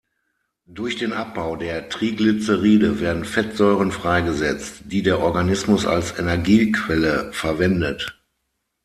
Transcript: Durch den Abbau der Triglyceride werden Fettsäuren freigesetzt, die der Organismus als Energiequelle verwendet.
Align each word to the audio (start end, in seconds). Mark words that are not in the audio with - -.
Durch 0.65 0.95
den 0.97 1.13
Abbau 1.13 1.55
der 1.55 1.87
Triglyceride 1.89 2.99
werden 3.01 3.23
Fettsäuren 3.23 3.91
freigesetzt, 3.91 4.81
die 4.85 5.03
der 5.03 5.19
Organismus 5.19 5.85
als 5.85 6.17
Energiequelle 6.17 7.31
verwendet. 7.33 8.19